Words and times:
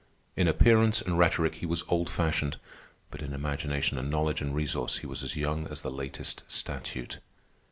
In 0.35 0.47
appearance 0.47 0.99
and 0.99 1.19
rhetoric 1.19 1.53
he 1.61 1.67
was 1.67 1.83
old 1.87 2.09
fashioned, 2.09 2.57
but 3.11 3.21
in 3.21 3.33
imagination 3.35 3.99
and 3.99 4.09
knowledge 4.09 4.41
and 4.41 4.55
resource 4.55 4.97
he 4.97 5.05
was 5.05 5.21
as 5.21 5.35
young 5.37 5.67
as 5.67 5.81
the 5.81 5.91
latest 5.91 6.41
statute. 6.47 7.19